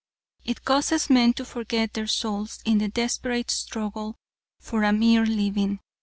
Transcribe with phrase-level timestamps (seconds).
[0.43, 4.15] It causes men to forget their souls in the desperate struggle
[4.59, 5.79] for a mere living.